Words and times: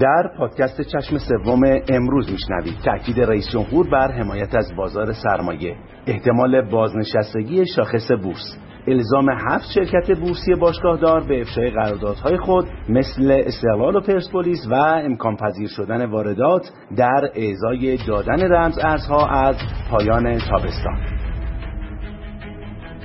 در 0.00 0.30
پادکست 0.38 0.80
چشم 0.82 1.18
سوم 1.18 1.60
امروز 1.88 2.30
میشنوید. 2.32 2.74
تاکید 2.84 3.20
رئیس 3.20 3.48
جمهور 3.52 3.90
بر 3.90 4.12
حمایت 4.12 4.54
از 4.54 4.72
بازار 4.76 5.12
سرمایه. 5.12 5.76
احتمال 6.06 6.70
بازنشستگی 6.70 7.66
شاخص 7.66 8.12
بورس. 8.22 8.58
الزام 8.88 9.30
هفت 9.30 9.70
شرکت 9.74 10.18
بورسی 10.18 10.54
باشگاهدار 10.54 11.20
به 11.20 11.40
افشای 11.40 11.70
قراردادهای 11.70 12.36
خود 12.36 12.68
مثل 12.88 13.42
استقلال 13.46 13.96
و 13.96 14.00
پرسپولیس 14.00 14.66
و 14.70 14.74
امکان 14.74 15.36
پذیر 15.36 15.68
شدن 15.68 16.06
واردات 16.06 16.70
در 16.96 17.30
اعضای 17.34 17.98
دادن 18.08 18.52
رمز 18.52 18.78
ارزها 18.78 19.26
از 19.26 19.56
پایان 19.90 20.38
تابستان. 20.38 21.00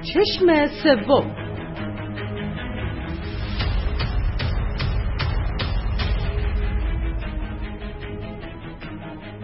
چشم 0.02 0.68
سوم 0.84 1.51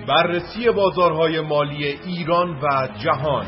بررسی 0.08 0.70
بازارهای 0.70 1.42
مالی 1.42 1.86
ایران 1.86 2.60
و 2.62 2.88
جهان. 3.04 3.46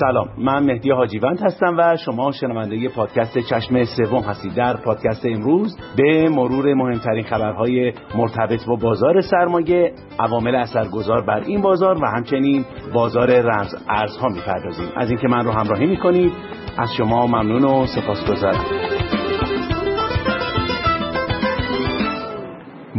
سلام. 0.00 0.28
من 0.38 0.64
مهدی 0.64 0.90
حاجیوند 0.90 1.40
هستم 1.40 1.76
و 1.78 1.96
شما 1.96 2.32
شنونده 2.32 2.88
پادکست 2.88 3.38
چشم 3.38 3.84
سوم 3.84 4.22
هستید. 4.22 4.54
در 4.54 4.76
پادکست 4.76 5.26
امروز 5.26 5.78
به 5.96 6.28
مرور 6.28 6.74
مهمترین 6.74 7.24
خبرهای 7.24 7.92
مرتبط 8.14 8.64
با 8.66 8.76
بازار 8.76 9.20
سرمایه 9.20 9.92
عوامل 10.18 10.54
اثرگذار 10.54 11.20
بر 11.20 11.40
این 11.40 11.60
بازار 11.62 12.02
و 12.02 12.06
همچنین 12.06 12.64
بازار 12.94 13.40
رمز 13.40 13.74
ارزها 13.88 14.28
می‌پردازیم. 14.28 14.88
از 14.96 15.10
اینکه 15.10 15.28
من 15.28 15.44
رو 15.44 15.50
همراهی 15.50 15.86
می‌کنید 15.86 16.32
از 16.78 16.88
شما 16.96 17.26
ممنون 17.26 17.64
و 17.64 17.86
سپاسگزارم. 17.86 18.64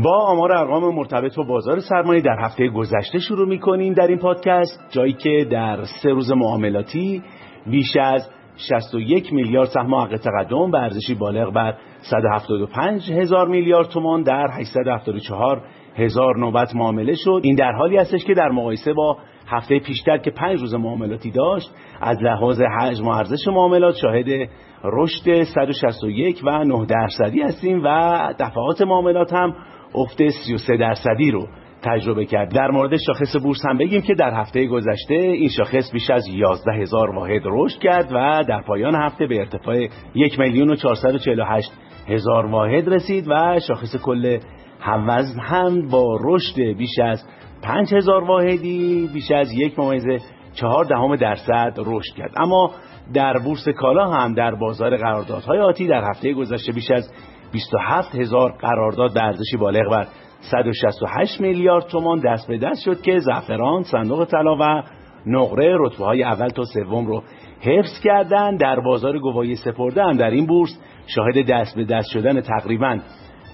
با 0.03 0.17
آمار 0.17 0.51
ارقام 0.51 0.95
مرتبط 0.95 1.35
با 1.35 1.43
بازار 1.43 1.79
سرمایه 1.79 2.21
در 2.21 2.35
هفته 2.39 2.67
گذشته 2.67 3.19
شروع 3.19 3.47
می‌کنیم 3.47 3.93
در 3.93 4.07
این 4.07 4.17
پادکست 4.17 4.79
جایی 4.89 5.13
که 5.13 5.47
در 5.51 5.83
سه 6.03 6.09
روز 6.09 6.31
معاملاتی 6.31 7.23
بیش 7.67 7.97
از 7.97 8.29
61 8.69 9.33
میلیارد 9.33 9.67
سهم 9.67 9.95
حق 9.95 10.17
تقدم 10.17 10.71
به 10.71 10.77
ارزشی 10.77 11.15
بالغ 11.15 11.53
بر 11.53 11.75
175 12.01 13.11
هزار 13.11 13.47
میلیارد 13.47 13.87
تومان 13.87 14.23
در 14.23 14.47
874 14.51 15.61
هزار 15.95 16.39
نوبت 16.39 16.75
معامله 16.75 17.13
شد. 17.15 17.41
این 17.43 17.55
در 17.55 17.71
حالی 17.71 17.97
هستش 17.97 18.25
که 18.25 18.33
در 18.33 18.49
مقایسه 18.49 18.93
با 18.93 19.17
هفته 19.47 19.79
پیشتر 19.79 20.17
که 20.17 20.31
پنج 20.31 20.61
روز 20.61 20.73
معاملاتی 20.73 21.31
داشت 21.31 21.71
از 22.01 22.17
لحاظ 22.21 22.61
حجم 22.61 23.05
و 23.05 23.09
ارزش 23.09 23.47
معاملات 23.47 23.95
شاهد 23.95 24.49
رشد 24.83 25.43
161 25.43 26.41
و 26.43 26.63
9 26.63 26.85
درصدی 26.85 27.41
هستیم 27.41 27.81
و 27.83 28.17
دفعات 28.39 28.81
معاملات 28.81 29.33
هم 29.33 29.55
افت 29.95 30.29
33 30.29 30.77
درصدی 30.77 31.31
رو 31.31 31.47
تجربه 31.83 32.25
کرد 32.25 32.53
در 32.53 32.71
مورد 32.71 32.97
شاخص 32.97 33.35
بورس 33.35 33.65
هم 33.65 33.77
بگیم 33.77 34.01
که 34.01 34.13
در 34.13 34.33
هفته 34.33 34.67
گذشته 34.67 35.15
این 35.15 35.49
شاخص 35.49 35.91
بیش 35.91 36.09
از 36.09 36.27
11 36.27 36.71
هزار 36.71 37.15
واحد 37.15 37.41
رشد 37.45 37.79
کرد 37.79 38.11
و 38.11 38.43
در 38.47 38.61
پایان 38.61 38.95
هفته 38.95 39.27
به 39.27 39.39
ارتفاع 39.39 39.87
1 40.15 40.39
میلیون 40.39 40.69
و 40.69 40.75
448 40.75 41.71
هزار 42.07 42.45
واحد 42.45 42.89
رسید 42.89 43.25
و 43.27 43.59
شاخص 43.67 43.95
کل 43.95 44.37
هموزن 44.79 45.39
هم 45.39 45.87
با 45.87 46.19
رشد 46.21 46.61
بیش 46.61 46.99
از 46.99 47.23
5 47.63 47.93
هزار 47.93 48.23
واحدی 48.23 49.09
بیش 49.13 49.31
از 49.31 49.53
یک 49.53 49.79
ممیزه 49.79 50.19
چهار 50.53 50.85
دهم 50.85 51.15
درصد 51.15 51.73
رشد 51.77 52.15
کرد. 52.15 52.31
اما 52.37 52.71
در 53.13 53.37
بورس 53.37 53.69
کالا 53.69 54.09
هم 54.09 54.33
در 54.33 54.55
بازار 54.55 54.97
قراردادهای 54.97 55.59
آتی 55.59 55.87
در 55.87 56.03
هفته 56.09 56.33
گذشته 56.33 56.71
بیش 56.71 56.91
از 56.91 57.11
27 57.51 58.15
هزار 58.15 58.51
قرارداد 58.51 59.13
به 59.13 59.23
ارزشی 59.23 59.57
بالغ 59.57 59.91
بر 59.91 60.07
168 60.41 61.41
میلیارد 61.41 61.85
تومان 61.87 62.19
دست 62.19 62.47
به 62.47 62.57
دست 62.57 62.81
شد 62.85 63.01
که 63.01 63.19
زعفران، 63.19 63.83
صندوق 63.83 64.25
طلا 64.25 64.55
و 64.55 64.83
نقره 65.25 65.75
رتبه 65.79 66.05
های 66.05 66.23
اول 66.23 66.47
تا 66.47 66.63
سوم 66.63 67.05
رو 67.05 67.23
حفظ 67.61 67.99
کردن. 68.03 68.55
در 68.55 68.79
بازار 68.79 69.19
گواهی 69.19 69.55
سپرده 69.55 70.03
هم 70.03 70.17
در 70.17 70.29
این 70.29 70.45
بورس 70.45 70.79
شاهد 71.07 71.45
دست 71.49 71.75
به 71.75 71.85
دست 71.85 72.09
شدن 72.09 72.41
تقریبا 72.41 72.99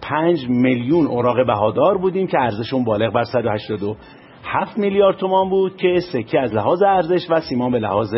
5 0.01 0.45
میلیون 0.49 1.07
اوراق 1.07 1.47
بهادار 1.47 1.97
بودیم 1.97 2.27
که 2.27 2.39
ارزششون 2.39 2.83
بالغ 2.83 3.13
بر 3.13 3.23
187 3.23 4.77
میلیارد 4.77 5.17
تومان 5.17 5.49
بود 5.49 5.75
که 5.77 5.99
سکه 6.13 6.39
از 6.39 6.53
لحاظ 6.53 6.81
ارزش 6.81 7.27
و 7.29 7.39
سیمان 7.39 7.71
به 7.71 7.79
لحاظ 7.79 8.13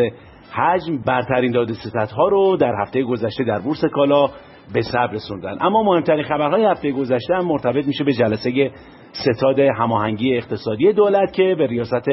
حجم 0.52 0.98
برترین 1.06 1.52
داده 1.52 1.74
ها 2.18 2.28
رو 2.28 2.58
در 2.58 2.74
هفته 2.82 3.04
گذشته 3.04 3.44
در 3.44 3.60
بورس 3.60 3.86
کالا 3.86 4.30
به 4.74 4.82
صبر 4.82 5.14
رسوندن. 5.14 5.58
اما 5.62 5.84
مهمترین 5.84 6.24
خبرهای 6.24 6.66
هفته 6.66 6.92
گذشته 6.92 7.36
هم 7.36 7.46
مرتبط 7.46 7.88
میشه 7.88 8.04
به 8.04 8.14
جلسه 8.14 8.72
ستاد 9.12 9.60
هماهنگی 9.60 10.38
اقتصادی 10.38 10.94
دولت 10.94 11.34
که 11.34 11.56
به 11.58 11.68
ریاست 11.68 12.10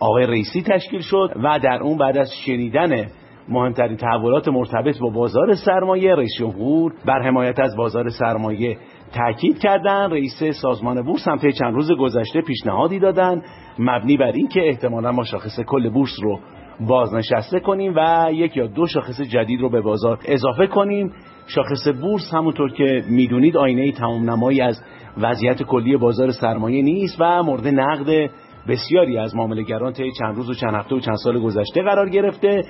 آقای 0.00 0.26
رئیسی 0.26 0.62
تشکیل 0.62 1.00
شد 1.00 1.32
و 1.44 1.58
در 1.58 1.82
اون 1.82 1.98
بعد 1.98 2.16
از 2.16 2.30
شنیدن 2.46 3.06
مهمترین 3.48 3.96
تحولات 3.96 4.48
مرتبط 4.48 4.98
با 4.98 5.10
بازار 5.10 5.54
سرمایه 5.54 6.14
رئیس 6.14 6.30
جمهور 6.38 6.92
بر 7.06 7.22
حمایت 7.22 7.60
از 7.60 7.76
بازار 7.76 8.08
سرمایه 8.08 8.76
تاکید 9.14 9.58
کردن. 9.58 10.10
رئیس 10.10 10.42
سازمان 10.62 11.02
بورس 11.02 11.28
هم 11.28 11.36
طی 11.36 11.52
چند 11.52 11.74
روز 11.74 11.92
گذشته 11.92 12.40
پیشنهادی 12.40 12.98
دادن 12.98 13.42
مبنی 13.78 14.16
بر 14.16 14.32
اینکه 14.32 14.68
احتمالا 14.68 15.12
ما 15.12 15.24
شاخص 15.24 15.60
کل 15.60 15.90
بورس 15.90 16.16
رو 16.22 16.40
بازنشسته 16.88 17.60
کنیم 17.60 17.94
و 17.96 18.28
یک 18.32 18.56
یا 18.56 18.66
دو 18.66 18.86
شاخص 18.86 19.20
جدید 19.20 19.60
رو 19.60 19.70
به 19.70 19.80
بازار 19.80 20.18
اضافه 20.28 20.66
کنیم. 20.66 21.12
شاخص 21.54 21.88
بورس 21.88 22.34
همونطور 22.34 22.72
که 22.72 23.04
می‌دونید 23.08 23.56
آینه 23.56 23.92
تمام 23.92 24.30
نمایی 24.30 24.60
از 24.60 24.80
وضعیت 25.16 25.62
کلی 25.62 25.96
بازار 25.96 26.30
سرمایه 26.30 26.82
نیست 26.82 27.16
و 27.20 27.42
مورد 27.42 27.66
نقد 27.66 28.30
بسیاری 28.68 29.18
از 29.18 29.36
معاملهگران 29.36 29.92
طی 29.92 30.12
چند 30.18 30.36
روز 30.36 30.50
و 30.50 30.54
چند 30.54 30.74
هفته 30.74 30.94
و 30.94 31.00
چند 31.00 31.16
سال 31.24 31.40
گذشته 31.40 31.82
قرار 31.82 32.08
گرفته. 32.08 32.64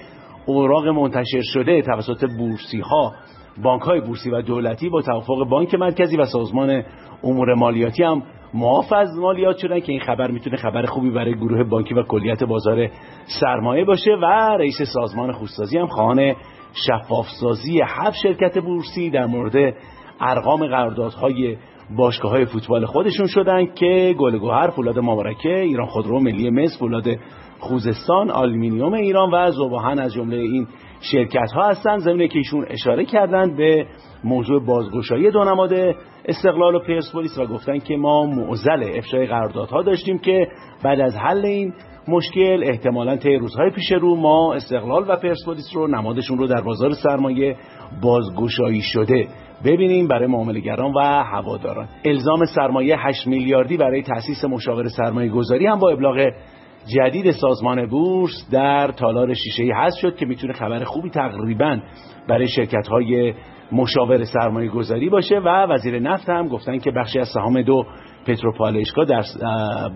اوراق 0.46 0.86
منتشر 0.86 1.42
شده 1.42 1.82
توسط 1.82 2.30
بورسی 2.38 2.80
ها 2.80 3.14
بانک 3.62 3.82
های 3.82 4.00
بورسی 4.00 4.30
و 4.30 4.42
دولتی 4.42 4.88
با 4.88 5.02
توافق 5.02 5.48
بانک 5.50 5.74
مرکزی 5.74 6.16
و 6.16 6.24
سازمان 6.24 6.82
امور 7.24 7.54
مالیاتی 7.54 8.02
هم 8.02 8.22
معاف 8.54 8.92
از 8.92 9.08
مالیات 9.18 9.56
شدن 9.56 9.80
که 9.80 9.92
این 9.92 10.00
خبر 10.00 10.30
می‌تونه 10.30 10.56
خبر 10.56 10.86
خوبی 10.86 11.10
برای 11.10 11.34
گروه 11.34 11.64
بانکی 11.64 11.94
و 11.94 12.02
کلیت 12.02 12.44
بازار 12.44 12.88
سرمایه 13.40 13.84
باشه. 13.84 14.10
و 14.22 14.24
رئیس 14.58 14.82
سازمان 14.94 15.32
خوستازی 15.32 15.78
هم 15.78 15.86
خانه 15.86 16.36
شفافسازی 16.72 17.80
هفت 17.86 18.16
شرکت 18.22 18.58
بورسی 18.58 19.10
در 19.10 19.26
مورد 19.26 19.74
ارقام 20.20 20.66
قراردادهای 20.66 21.56
باشگاه 21.96 22.30
های 22.30 22.44
فوتبال 22.44 22.86
خودشون 22.86 23.26
شدن 23.26 23.66
که 23.66 24.14
گلگوهر 24.18 24.70
فولاد 24.70 24.98
مبارکه 24.98 25.60
ایران 25.60 25.86
خودرو 25.86 26.20
ملی 26.20 26.50
مس 26.50 26.78
فولاد 26.78 27.06
خوزستان 27.58 28.30
آلومینیوم 28.30 28.92
ایران 28.92 29.30
و 29.34 29.50
ذوب‌آهن 29.50 29.98
از 29.98 30.12
جمله 30.12 30.36
این 30.36 30.66
شرکت 31.00 31.52
ها 31.54 31.68
هستند 31.68 31.98
زمینه 31.98 32.28
که 32.28 32.38
ایشون 32.38 32.66
اشاره 32.68 33.04
کردند 33.04 33.56
به 33.56 33.86
موضوع 34.24 34.64
بازگشایی 34.64 35.30
دو 35.30 35.44
نماد 35.44 35.72
استقلال 36.24 36.74
و 36.74 36.78
پرسپولیس 36.78 37.38
و 37.38 37.46
گفتن 37.46 37.78
که 37.78 37.96
ما 37.96 38.26
معضل 38.26 38.92
افشای 38.94 39.26
قراردادها 39.26 39.82
داشتیم 39.82 40.18
که 40.18 40.48
بعد 40.84 41.00
از 41.00 41.16
حل 41.16 41.46
این 41.46 41.74
مشکل 42.08 42.64
احتمالا 42.64 43.16
طی 43.16 43.36
روزهای 43.36 43.70
پیش 43.70 43.92
رو 43.92 44.16
ما 44.16 44.54
استقلال 44.54 45.04
و 45.08 45.16
پرسپولیس 45.16 45.70
رو 45.74 45.86
نمادشون 45.86 46.38
رو 46.38 46.46
در 46.46 46.60
بازار 46.60 46.92
سرمایه 46.92 47.56
بازگشایی 48.02 48.80
شده. 48.82 49.28
ببینیم 49.64 50.08
برای 50.08 50.26
معاملهگران 50.26 50.92
و 50.92 51.00
هواداران. 51.24 51.88
الزام 52.04 52.44
سرمایه 52.44 52.96
8 52.98 53.26
میلیاردی 53.26 53.76
برای 53.76 54.02
تأسیس 54.02 54.44
مشاور 54.44 54.88
سرمایه 54.88 55.30
گذاری 55.30 55.66
هم 55.66 55.78
با 55.78 55.90
ابلاغ 55.90 56.32
جدید 56.96 57.30
سازمان 57.30 57.86
بورس 57.86 58.48
در 58.52 58.92
تالار 58.92 59.34
شیشه 59.34 59.62
ای 59.62 59.70
هست 59.70 59.96
شد 59.98 60.16
که 60.16 60.26
می‌تونه 60.26 60.52
خبر 60.52 60.84
خوبی 60.84 61.10
تقریبا 61.10 61.78
برای 62.28 62.48
شرکت 62.48 62.88
های 62.88 63.34
مشاور 63.72 64.24
سرمایه 64.24 64.70
گذاری 64.70 65.08
باشه. 65.08 65.38
و 65.38 65.48
وزیر 65.48 65.98
نفت 65.98 66.30
هم 66.30 66.48
گفتن 66.48 66.78
که 66.78 66.90
بخشی 66.90 67.18
از 67.18 67.28
سهام 67.34 67.62
دو 67.62 67.84
پتروپالشکا 68.30 69.04
در 69.04 69.22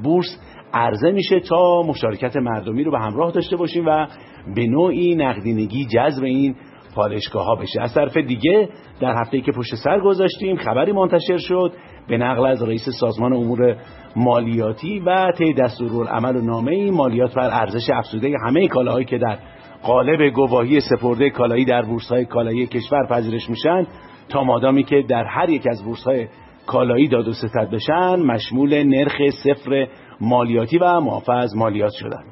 بورس 0.02 0.38
عرضه 0.72 1.10
میشه 1.10 1.40
تا 1.40 1.82
مشارکت 1.82 2.36
مردمی 2.36 2.84
رو 2.84 2.90
به 2.90 2.98
همراه 2.98 3.32
داشته 3.32 3.56
باشیم 3.56 3.86
و 3.86 4.06
به 4.54 4.66
نوعی 4.66 5.14
نقدینگی 5.14 5.86
جذب 5.86 6.24
این 6.24 6.54
پالشگاه 6.94 7.44
ها 7.44 7.54
بشه. 7.54 7.80
از 7.80 7.94
طرف 7.94 8.16
دیگه 8.16 8.68
در 9.00 9.14
هفته 9.20 9.40
که 9.40 9.52
پشت 9.52 9.74
سر 9.74 10.00
گذاشتیم 10.00 10.56
خبری 10.56 10.92
منتشر 10.92 11.36
شد 11.36 11.72
به 12.08 12.16
نقل 12.16 12.46
از 12.46 12.62
رئیس 12.62 12.88
سازمان 13.00 13.32
امور 13.32 13.76
مالیاتی 14.16 15.00
و 15.00 15.32
طی 15.38 15.52
دستورالعمل 15.52 16.36
و 16.36 16.40
نامه 16.40 16.90
مالیات 16.90 17.34
بر 17.34 17.50
ارزش 17.52 17.90
افزوده 17.94 18.32
همه 18.46 18.68
کالاهایی 18.68 19.04
که 19.04 19.18
در 19.18 19.38
قالب 19.82 20.30
گواهی 20.30 20.80
سپرده 20.80 21.30
کالایی 21.30 21.64
در 21.64 21.82
بورس 21.82 22.08
های 22.08 22.24
کالایی 22.24 22.66
کشور 22.66 23.06
پذیرش 23.06 23.50
میشن. 23.50 23.86
تا 24.28 24.44
مادامی 24.44 24.84
که 24.84 25.04
در 25.08 25.24
هر 25.24 25.48
یک 25.48 25.66
از 25.66 25.84
بورس 25.84 26.04
های 26.04 26.26
کالایی 26.66 27.08
داد 27.08 27.28
و 27.28 27.32
ستد 27.32 27.70
بشن 27.72 28.16
مشمول 28.16 28.82
نرخ 28.82 29.30
صفر 29.44 29.88
مالیاتی 30.20 30.78
و 30.78 31.00
محافظ 31.00 31.56
مالیات 31.56 31.92
شدن. 31.92 32.24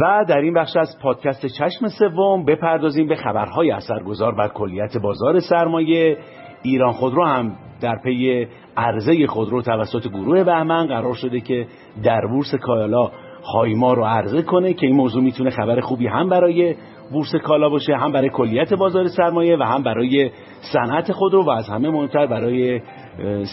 و 0.00 0.24
در 0.28 0.38
این 0.38 0.54
بخش 0.54 0.76
از 0.76 0.98
پادکست 1.02 1.46
چشم 1.46 1.88
سوم 1.98 2.44
بپردازیم 2.44 3.08
به 3.08 3.16
خبرهای 3.16 3.70
اثرگذار 3.70 4.34
بر 4.34 4.48
کلیت 4.48 4.96
بازار 4.96 5.40
سرمایه. 5.40 6.18
ایران 6.62 6.92
خودرو 6.92 7.24
هم 7.24 7.56
در 7.80 7.98
پی 8.04 8.46
عرضه 8.76 9.26
خودرو 9.26 9.62
توسط 9.62 10.08
گروه 10.08 10.44
بهمن 10.44 10.86
قرار 10.86 11.14
شده 11.14 11.40
که 11.40 11.66
در 12.04 12.26
بورس 12.26 12.54
کالا 12.54 13.10
هایما 13.44 13.92
رو 13.92 14.04
عرضه 14.04 14.42
کنه 14.42 14.72
که 14.74 14.86
این 14.86 14.96
موضوع 14.96 15.22
می‌تونه 15.22 15.50
خبر 15.50 15.80
خوبی 15.80 16.06
هم 16.06 16.28
برای 16.28 16.74
بورس 17.12 17.34
کالا 17.34 17.68
باشه 17.68 17.96
هم 17.96 18.12
برای 18.12 18.28
کلیت 18.28 18.74
بازار 18.74 19.08
سرمایه 19.08 19.56
و 19.56 19.62
هم 19.62 19.82
برای 19.82 20.30
صنعت 20.72 21.12
خودرو 21.12 21.44
و 21.44 21.50
از 21.50 21.68
همه 21.68 21.90
مهمتر 21.90 22.26
برای 22.26 22.80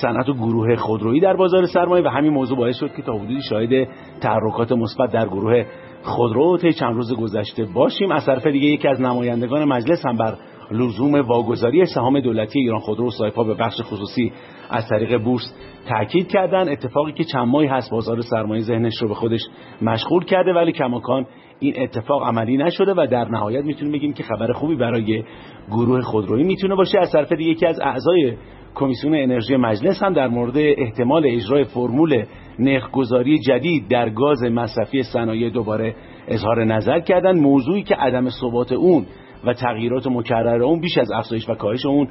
صنعت 0.02 0.30
و 0.30 0.34
گروه 0.34 0.76
خودرویی 0.76 1.20
در 1.20 1.36
بازار 1.36 1.66
سرمایه 1.66 2.04
و 2.04 2.08
همین 2.08 2.34
موضوع 2.34 2.58
باعث 2.58 2.76
شد 2.76 2.94
که 2.96 3.02
تا 3.02 3.14
حدودی 3.14 3.42
شاهد 3.50 3.88
تحرکات 4.22 4.72
مثبت 4.72 5.12
در 5.12 5.28
گروه 5.28 5.66
خودرو 6.04 6.58
طی 6.58 6.74
چند 6.74 6.96
روز 6.96 7.14
گذشته 7.14 7.66
باشیم. 7.66 8.12
از 8.12 8.26
طرف 8.26 8.48
دیگه 8.48 8.68
یکی 8.68 8.88
از 8.88 9.02
نمایندگان 9.02 9.66
مجلس 9.66 10.06
هم 10.06 10.18
بر 10.18 10.34
لزوم 10.72 11.16
واگذاری 11.16 11.86
سهام 11.86 12.20
دولتی 12.20 12.60
ایران 12.60 12.80
خودرو 12.80 13.08
و 13.08 13.10
سایپا 13.10 13.44
به 13.44 13.54
بخش 13.54 13.82
خصوصی 13.82 14.32
از 14.70 14.88
طریق 14.90 15.24
بورس 15.24 15.54
تاکید 15.90 16.28
کردن. 16.28 16.70
اتفاقی 16.70 17.12
که 17.12 17.24
چند 17.24 17.48
ماهی 17.48 17.68
هست 17.68 17.92
بازار 17.92 18.22
سرمایه 18.22 18.62
ذهنش 18.62 19.02
رو 19.02 19.08
به 19.08 19.14
خودش 19.14 19.42
مشغول 19.82 20.26
کرده 20.26 20.54
ولی 20.54 20.72
کماکان 20.72 21.26
این 21.60 21.74
اتفاق 21.78 22.24
عملی 22.24 22.58
نشده 22.58 22.94
و 22.98 23.08
در 23.12 23.26
نهایت 23.30 23.66
می‌تونیم 23.66 23.94
بگیم 23.94 24.14
که 24.14 24.24
خبر 24.24 24.52
خوبی 24.52 24.76
برای 24.76 25.24
گروه 25.72 26.02
خودرویی 26.02 26.44
می‌تونه 26.44 26.76
باشه. 26.76 27.00
از 27.00 27.12
طرف 27.12 27.32
یکی 27.32 27.66
از 27.66 27.80
اعضای 27.80 28.34
کمیسیون 28.76 29.16
انرژی 29.16 29.56
مجلس 29.56 30.04
هم 30.04 30.14
در 30.14 30.28
مورد 30.28 30.58
احتمال 30.58 31.24
اجرای 31.26 31.64
فرمول 31.64 32.24
نرخگذاری 32.60 33.40
جدید 33.40 33.88
در 33.88 34.10
گاز 34.10 34.44
مصرفی 34.44 35.04
صنایع 35.04 35.50
دوباره 35.50 35.96
اظهار 36.28 36.64
نظر 36.64 37.00
کردن. 37.00 37.40
موضوعی 37.40 37.84
که 37.84 37.96
عدم 37.96 38.30
ثبات 38.30 38.72
اون 38.72 39.06
و 39.46 39.54
تغییرات 39.54 40.08
مکرر 40.08 40.64
اون 40.64 40.80
بیش 40.80 40.98
از 40.98 41.12
افزایش 41.12 41.50
و 41.50 41.54
کاهش 41.54 41.86
اون 41.86 42.08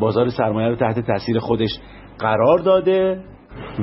بازار 0.00 0.28
سرمایه 0.28 0.68
رو 0.68 0.76
تحت 0.76 1.06
تاثیر 1.06 1.38
خودش 1.38 1.70
قرار 2.18 2.58
داده 2.58 3.20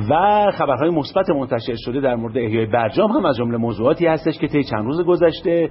و 0.10 0.52
خبرهای 0.52 0.90
مثبت 0.90 1.30
منتشر 1.30 1.75
شده 1.75 2.02
در 2.02 2.16
مورد 2.16 2.38
احیای 2.38 2.66
برجام 2.66 3.12
هم 3.12 3.25
از 3.25 3.36
جمله 3.38 3.58
موضوعاتی 3.58 4.08
هستش 4.08 4.40
که 4.40 4.48
طی 4.48 4.64
چند 4.64 4.86
روز 4.86 5.06
گذشته 5.06 5.70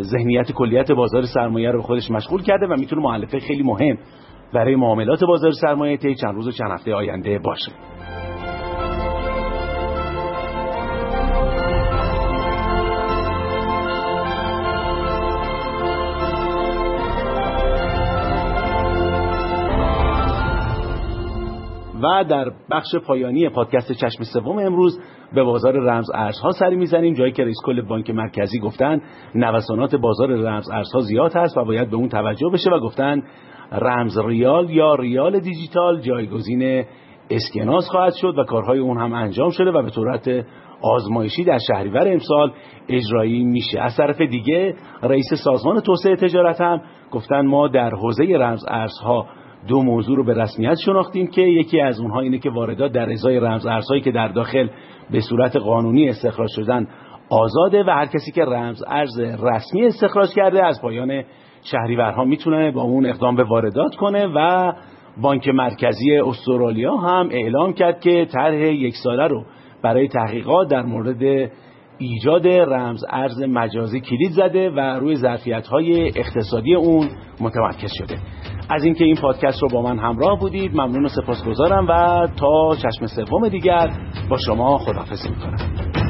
ذهنیت 0.00 0.52
کلیت 0.52 0.92
بازار 0.92 1.22
سرمایه 1.22 1.70
رو 1.70 1.82
خودش 1.82 2.10
مشغول 2.10 2.42
کرده 2.42 2.66
و 2.66 2.76
می‌تونه 2.78 3.02
مؤلفه 3.02 3.38
خیلی 3.38 3.62
مهم 3.62 3.98
برای 4.54 4.76
معاملات 4.76 5.24
بازار 5.24 5.50
سرمایه 5.50 5.96
طی 5.96 6.14
چند 6.14 6.34
روز 6.34 6.48
و 6.48 6.52
چند 6.52 6.70
هفته 6.70 6.94
آینده 6.94 7.38
باشه. 7.38 7.72
و 22.02 22.24
در 22.24 22.50
بخش 22.70 22.96
پایانی 23.06 23.48
پادکست 23.48 23.92
چشم 23.92 24.22
سوم 24.34 24.58
امروز 24.58 25.00
به 25.34 25.42
بازار 25.42 25.72
رمز 25.72 26.10
ارزها 26.14 26.50
سری 26.50 26.76
می‌زنیم 26.76 27.14
جایی 27.14 27.32
که 27.32 27.44
رئیس 27.44 27.56
کل 27.64 27.80
بانک 27.80 28.10
مرکزی 28.10 28.58
گفتن 28.58 29.00
نوسانات 29.34 29.94
بازار 29.94 30.28
رمز 30.28 30.70
ارزها 30.70 31.00
زیاد 31.00 31.36
هست 31.36 31.56
و 31.56 31.64
باید 31.64 31.90
به 31.90 31.96
اون 31.96 32.08
توجه 32.08 32.48
بشه 32.52 32.70
و 32.70 32.80
گفتن 32.80 33.22
رمز 33.72 34.18
ریال 34.18 34.70
یا 34.70 34.94
ریال 34.94 35.40
دیجیتال 35.40 36.00
جایگزین 36.00 36.84
اسکناس 37.30 37.88
خواهد 37.88 38.14
شد 38.14 38.38
و 38.38 38.44
کارهای 38.44 38.78
اون 38.78 38.98
هم 38.98 39.12
انجام 39.12 39.50
شده 39.50 39.70
و 39.70 39.82
به 39.82 39.90
صورت 39.90 40.46
آزمایشی 40.82 41.44
در 41.44 41.58
شهریور 41.58 42.12
امسال 42.12 42.52
اجرایی 42.88 43.44
میشه. 43.44 43.80
از 43.80 43.96
طرف 43.96 44.20
دیگه 44.20 44.74
رئیس 45.02 45.34
سازمان 45.44 45.80
توسعه 45.80 46.16
تجارت 46.16 46.60
هم 46.60 46.80
گفتن 47.10 47.46
ما 47.46 47.68
در 47.68 47.90
حوزه 47.90 48.24
رمز 48.24 48.64
ارزها 48.68 49.26
دو 49.68 49.82
موضوع 49.82 50.16
رو 50.16 50.24
به 50.24 50.34
رسمیت 50.34 50.76
شناختیم 50.84 51.26
که 51.26 51.42
یکی 51.42 51.80
از 51.80 52.00
اونها 52.00 52.20
اینه 52.20 52.38
که 52.38 52.50
واردات 52.50 52.92
در 52.92 53.12
ازای 53.12 53.40
رمز 53.40 53.66
ارزهایی 53.66 54.02
که 54.02 54.10
در 54.10 54.28
داخل 54.28 54.68
به 55.10 55.20
صورت 55.20 55.56
قانونی 55.56 56.08
استخراج 56.08 56.48
شدن 56.56 56.88
آزاده 57.30 57.84
و 57.84 57.90
هر 57.90 58.06
کسی 58.06 58.32
که 58.32 58.44
رمز 58.44 58.84
ارز 58.86 59.20
رسمی 59.20 59.86
استخراج 59.86 60.28
کرده 60.34 60.66
از 60.66 60.82
پایان 60.82 61.24
شهریورها 61.62 62.24
می‌تونه 62.24 62.70
با 62.70 62.82
اون 62.82 63.06
اقدام 63.06 63.36
به 63.36 63.44
واردات 63.44 63.94
کنه 63.94 64.26
و 64.34 64.72
بانک 65.22 65.48
مرکزی 65.48 66.18
استرالیا 66.18 66.96
هم 66.96 67.28
اعلام 67.30 67.72
کرد 67.72 68.00
که 68.00 68.26
طرح 68.32 68.54
یک 68.54 68.94
ساله 69.04 69.26
رو 69.26 69.44
برای 69.82 70.08
تحقیقات 70.08 70.70
در 70.70 70.82
مورد 70.82 71.50
ایجاد 71.98 72.46
رمز 72.46 73.04
ارز 73.10 73.42
مجازی 73.42 74.00
کلید 74.00 74.30
زده 74.30 74.70
و 74.70 74.80
روی 74.80 75.16
ظرفیت 75.16 75.66
های 75.66 76.08
اقتصادی 76.08 76.74
اون 76.74 77.08
متمرکز 77.40 77.90
شده. 77.98 78.18
از 78.70 78.84
اینکه 78.84 79.04
این 79.04 79.16
پادکست 79.16 79.62
رو 79.62 79.68
با 79.68 79.82
من 79.82 79.98
همراه 79.98 80.38
بودید 80.38 80.72
ممنون 80.74 81.04
و 81.04 81.08
سپاسگزارم 81.08 81.86
و 81.88 82.26
تا 82.36 82.76
چشم 82.76 83.06
سوم 83.06 83.48
دیگر 83.48 83.90
با 84.30 84.36
شما 84.46 84.78
خداحافظی 84.78 85.28
می‌کنم. 85.28 86.07